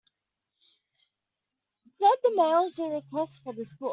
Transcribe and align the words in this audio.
Flood 1.99 2.17
the 2.23 2.31
mails 2.35 2.79
with 2.79 2.91
requests 2.91 3.37
for 3.37 3.53
this 3.53 3.75
book. 3.75 3.89